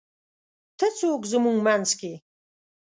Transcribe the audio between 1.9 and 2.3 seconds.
کې: